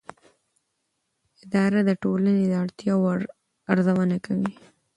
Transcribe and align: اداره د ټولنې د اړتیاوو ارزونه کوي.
اداره 1.43 1.79
د 1.85 1.91
ټولنې 2.03 2.43
د 2.47 2.53
اړتیاوو 2.63 3.09
ارزونه 3.71 4.17
کوي. 4.25 4.49